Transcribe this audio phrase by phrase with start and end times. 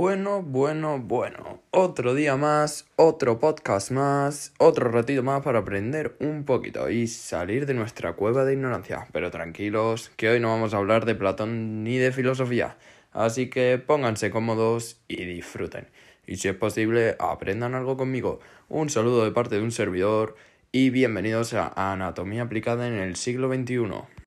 [0.00, 1.60] Bueno, bueno, bueno.
[1.72, 7.66] Otro día más, otro podcast más, otro ratito más para aprender un poquito y salir
[7.66, 9.08] de nuestra cueva de ignorancia.
[9.12, 12.78] Pero tranquilos, que hoy no vamos a hablar de Platón ni de filosofía.
[13.12, 15.86] Así que pónganse cómodos y disfruten.
[16.26, 18.40] Y si es posible, aprendan algo conmigo.
[18.70, 20.34] Un saludo de parte de un servidor
[20.72, 24.19] y bienvenidos a Anatomía aplicada en el siglo XXI.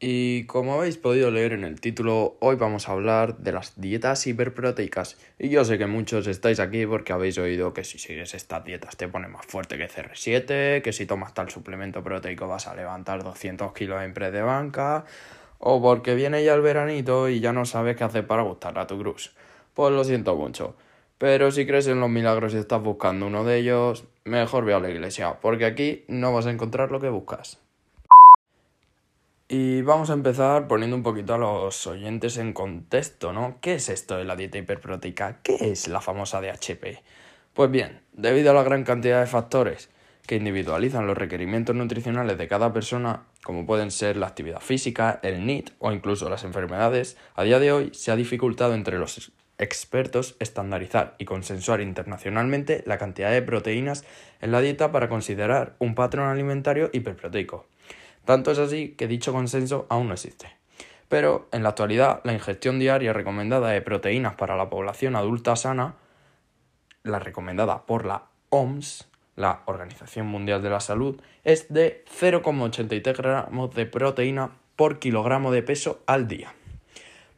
[0.00, 4.24] Y como habéis podido leer en el título, hoy vamos a hablar de las dietas
[4.28, 5.16] hiperproteicas.
[5.40, 8.96] Y yo sé que muchos estáis aquí porque habéis oído que si sigues estas dietas
[8.96, 13.24] te pone más fuerte que CR7, que si tomas tal suplemento proteico vas a levantar
[13.24, 15.04] 200 kilos en pre de banca,
[15.58, 18.86] o porque viene ya el veranito y ya no sabes qué hacer para gustar a
[18.86, 19.34] tu cruz.
[19.74, 20.76] Pues lo siento mucho.
[21.18, 24.78] Pero si crees en los milagros y estás buscando uno de ellos, mejor ve a
[24.78, 27.58] la iglesia, porque aquí no vas a encontrar lo que buscas.
[29.50, 33.56] Y vamos a empezar poniendo un poquito a los oyentes en contexto, ¿no?
[33.62, 35.38] ¿Qué es esto de la dieta hiperproteica?
[35.42, 37.00] ¿Qué es la famosa DHP?
[37.54, 39.88] Pues bien, debido a la gran cantidad de factores
[40.26, 45.46] que individualizan los requerimientos nutricionales de cada persona, como pueden ser la actividad física, el
[45.46, 50.36] NIT o incluso las enfermedades, a día de hoy se ha dificultado entre los expertos
[50.40, 54.04] estandarizar y consensuar internacionalmente la cantidad de proteínas
[54.42, 57.66] en la dieta para considerar un patrón alimentario hiperproteico.
[58.28, 60.54] Tanto es así que dicho consenso aún no existe.
[61.08, 65.94] Pero en la actualidad la ingestión diaria recomendada de proteínas para la población adulta sana,
[67.04, 73.74] la recomendada por la OMS, la Organización Mundial de la Salud, es de 0,83 gramos
[73.74, 76.52] de proteína por kilogramo de peso al día.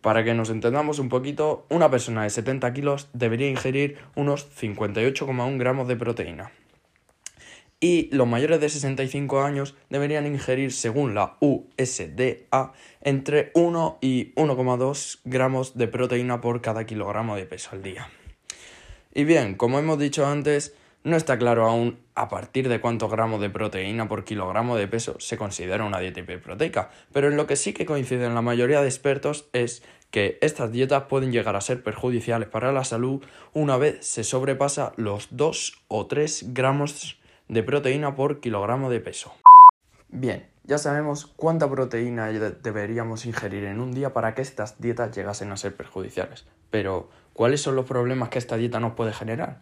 [0.00, 5.58] Para que nos entendamos un poquito, una persona de 70 kilos debería ingerir unos 58,1
[5.58, 6.50] gramos de proteína
[7.80, 15.20] y los mayores de 65 años deberían ingerir, según la USDA, entre 1 y 1,2
[15.24, 18.10] gramos de proteína por cada kilogramo de peso al día.
[19.14, 20.74] Y bien, como hemos dicho antes,
[21.04, 25.16] no está claro aún a partir de cuántos gramos de proteína por kilogramo de peso
[25.20, 28.88] se considera una dieta hiperproteica, pero en lo que sí que coinciden la mayoría de
[28.88, 33.22] expertos es que estas dietas pueden llegar a ser perjudiciales para la salud
[33.52, 37.17] una vez se sobrepasa los 2 o 3 gramos
[37.48, 39.32] de proteína por kilogramo de peso.
[40.08, 45.50] Bien, ya sabemos cuánta proteína deberíamos ingerir en un día para que estas dietas llegasen
[45.52, 46.46] a ser perjudiciales.
[46.70, 49.60] Pero, ¿cuáles son los problemas que esta dieta nos puede generar?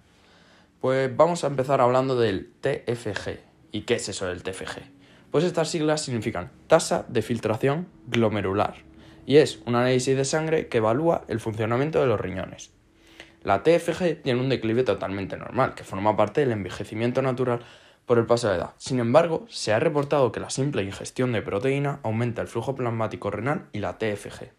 [0.80, 3.38] Pues vamos a empezar hablando del TFG.
[3.72, 4.82] ¿Y qué es eso del TFG?
[5.30, 8.86] Pues estas siglas significan tasa de filtración glomerular
[9.26, 12.70] y es un análisis de sangre que evalúa el funcionamiento de los riñones.
[13.46, 17.60] La TFG tiene un declive totalmente normal, que forma parte del envejecimiento natural
[18.04, 18.72] por el paso de edad.
[18.76, 23.30] Sin embargo, se ha reportado que la simple ingestión de proteína aumenta el flujo plasmático
[23.30, 24.50] renal y la TFG.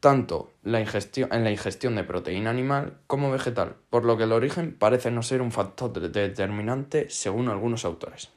[0.00, 5.10] Tanto en la ingestión de proteína animal como vegetal, por lo que el origen parece
[5.10, 8.28] no ser un factor determinante según algunos autores.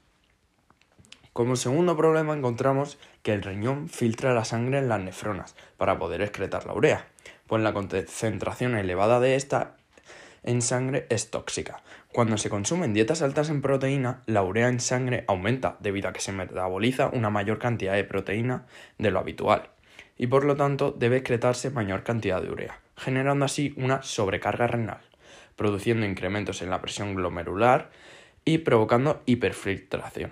[1.33, 6.21] Como segundo problema encontramos que el riñón filtra la sangre en las nefronas para poder
[6.21, 7.07] excretar la urea
[7.47, 9.77] pues la concentración elevada de esta
[10.43, 11.83] en sangre es tóxica.
[12.13, 16.21] Cuando se consumen dietas altas en proteína, la urea en sangre aumenta debido a que
[16.21, 18.65] se metaboliza una mayor cantidad de proteína
[18.97, 19.69] de lo habitual
[20.17, 25.01] y por lo tanto debe excretarse mayor cantidad de urea, generando así una sobrecarga renal,
[25.55, 27.91] produciendo incrementos en la presión glomerular
[28.45, 30.31] y provocando hiperfiltración.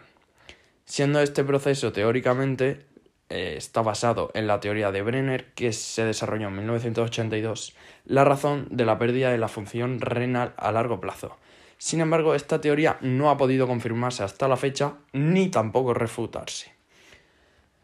[0.85, 2.85] Siendo este proceso teóricamente
[3.29, 7.75] eh, está basado en la teoría de Brenner que se desarrolló en 1982,
[8.05, 11.37] la razón de la pérdida de la función renal a largo plazo.
[11.77, 16.73] Sin embargo, esta teoría no ha podido confirmarse hasta la fecha ni tampoco refutarse.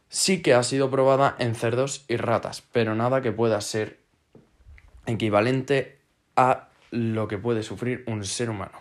[0.10, 4.00] Sí que ha sido probada en cerdos y ratas, pero nada que pueda ser
[5.06, 6.00] equivalente
[6.36, 8.78] a lo que puede sufrir un ser humano.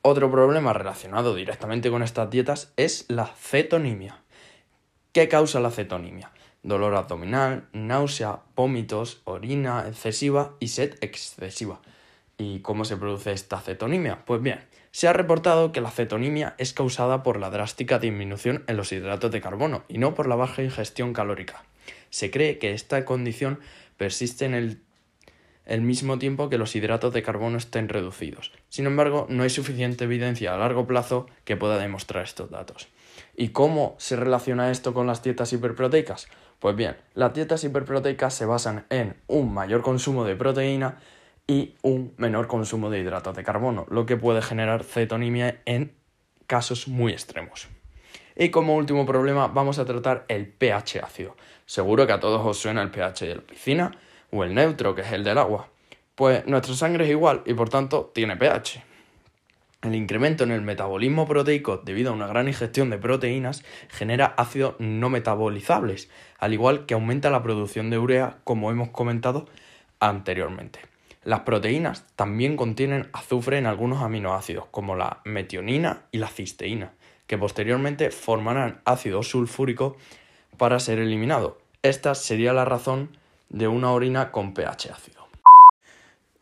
[0.00, 4.21] Otro problema relacionado directamente con estas dietas es la cetonimia.
[5.12, 6.30] ¿Qué causa la cetonimia?
[6.62, 11.82] Dolor abdominal, náusea, vómitos, orina excesiva y sed excesiva.
[12.38, 14.24] ¿Y cómo se produce esta cetonimia?
[14.24, 14.60] Pues bien,
[14.90, 19.30] se ha reportado que la cetonimia es causada por la drástica disminución en los hidratos
[19.30, 21.62] de carbono y no por la baja ingestión calórica.
[22.08, 23.60] Se cree que esta condición
[23.98, 24.80] persiste en el,
[25.64, 28.52] el, mismo tiempo que los hidratos de carbono estén reducidos.
[28.68, 32.88] Sin embargo, no hay suficiente evidencia a largo plazo que pueda demostrar estos datos.
[33.36, 36.28] ¿Y cómo se relaciona esto con las dietas hiperproteicas?
[36.58, 40.98] Pues bien, las dietas hiperproteicas se basan en un mayor consumo de proteína
[41.46, 45.92] y un menor consumo de hidratos de carbono, lo que puede generar cetonimia en
[46.46, 47.68] casos muy extremos.
[48.36, 51.36] Y como último problema vamos a tratar el pH ácido.
[51.66, 53.92] Seguro que a todos os suena el pH de la piscina
[54.32, 55.68] o el neutro, que es el del agua.
[56.14, 58.82] Pues nuestra sangre es igual y por tanto tiene pH.
[59.82, 64.76] El incremento en el metabolismo proteico debido a una gran ingestión de proteínas genera ácidos
[64.78, 66.08] no metabolizables,
[66.38, 69.48] al igual que aumenta la producción de urea, como hemos comentado
[69.98, 70.78] anteriormente.
[71.24, 76.92] Las proteínas también contienen azufre en algunos aminoácidos, como la metionina y la cisteína,
[77.26, 79.96] que posteriormente formarán ácido sulfúrico
[80.58, 81.58] para ser eliminado.
[81.82, 83.16] Esta sería la razón
[83.52, 85.22] de una orina con pH ácido.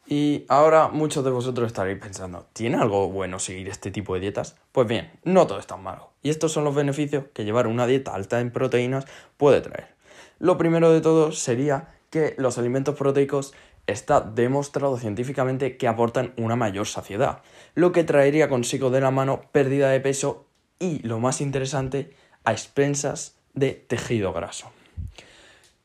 [0.07, 4.57] Y ahora muchos de vosotros estaréis pensando, ¿tiene algo bueno seguir este tipo de dietas?
[4.73, 6.11] Pues bien, no todo es tan malo.
[6.23, 9.95] Y estos son los beneficios que llevar una dieta alta en proteínas puede traer.
[10.41, 13.55] Lo primero de todo sería que los alimentos proteicos
[13.87, 17.43] está demostrado científicamente que aportan una mayor saciedad,
[17.75, 20.47] lo que traería consigo de la mano pérdida de peso
[20.81, 24.73] y, lo más interesante, a expensas de tejido graso.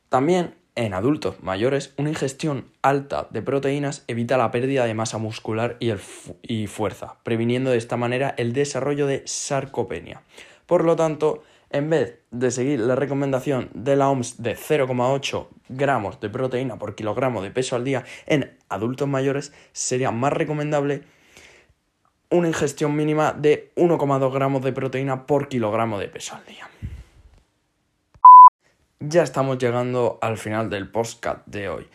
[0.09, 5.77] También en adultos mayores, una ingestión alta de proteínas evita la pérdida de masa muscular
[5.79, 5.91] y,
[6.41, 10.21] y, fuerza, previniendo de esta manera el desarrollo de sarcopenia.
[10.65, 16.19] Por lo tanto, en vez de seguir la recomendación de la OMS de 0,8 gramos
[16.19, 21.03] de proteína por kilogramo de peso al día en adultos mayores, sería más recomendable
[22.29, 26.67] una ingestión mínima de 1,2 gramos de proteína por kilogramo de peso al día.
[29.07, 31.87] Ya estamos llegando al final del podcast de hoy.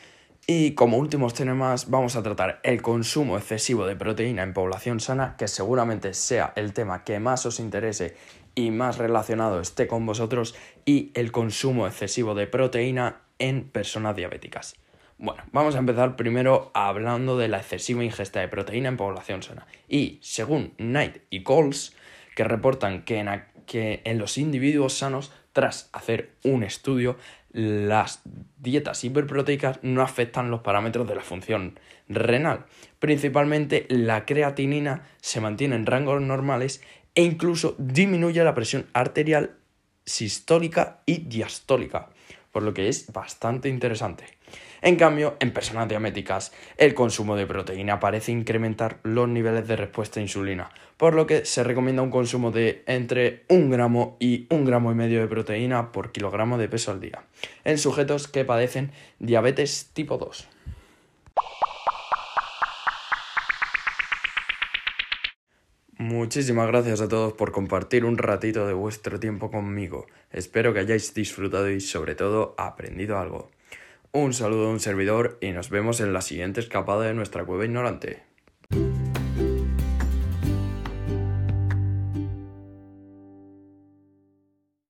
[0.47, 5.35] Y como últimos temas vamos a tratar el consumo excesivo de proteína en población sana,
[5.37, 8.15] que seguramente sea el tema que más os interese
[8.55, 10.55] y más relacionado esté con vosotros
[10.85, 14.77] y el consumo excesivo de proteína en personas diabéticas.
[15.19, 19.67] Bueno, vamos a empezar primero hablando de la excesiva ingesta de proteína en población sana.
[19.89, 21.97] Y según Knight y Coles,
[22.37, 27.17] que reportan que en, que en los individuos sanos, tras hacer un estudio,
[27.53, 28.23] las
[28.59, 32.67] dietas hiperproteicas no afectan los parámetros de la función renal.
[32.99, 36.83] Principalmente la creatinina se mantiene en rangos normales
[37.15, 39.57] e incluso disminuye la presión arterial
[40.05, 42.11] sistólica y diastólica,
[42.53, 44.25] por lo que es bastante interesante.
[44.83, 50.21] En cambio, en personas diabéticas, el consumo de proteína parece incrementar los niveles de respuesta
[50.21, 54.65] a insulina, por lo que se recomienda un consumo de entre un gramo y un
[54.65, 57.25] gramo y medio de proteína por kilogramo de peso al día,
[57.65, 60.49] en sujetos que padecen diabetes tipo 2.
[65.99, 70.07] Muchísimas gracias a todos por compartir un ratito de vuestro tiempo conmigo.
[70.33, 73.51] Espero que hayáis disfrutado y sobre todo aprendido algo.
[74.13, 77.65] Un saludo a un servidor y nos vemos en la siguiente escapada de nuestra cueva
[77.65, 78.30] ignorante.